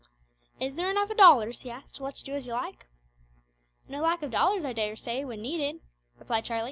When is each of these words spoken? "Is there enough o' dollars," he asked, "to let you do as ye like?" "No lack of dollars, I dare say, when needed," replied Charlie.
"Is 0.59 0.73
there 0.73 0.89
enough 0.89 1.11
o' 1.11 1.13
dollars," 1.13 1.61
he 1.61 1.69
asked, 1.69 1.97
"to 1.97 2.03
let 2.03 2.19
you 2.19 2.25
do 2.25 2.33
as 2.33 2.47
ye 2.47 2.51
like?" 2.53 2.87
"No 3.87 4.01
lack 4.01 4.23
of 4.23 4.31
dollars, 4.31 4.65
I 4.65 4.73
dare 4.73 4.95
say, 4.95 5.23
when 5.23 5.43
needed," 5.43 5.75
replied 6.17 6.43
Charlie. 6.45 6.59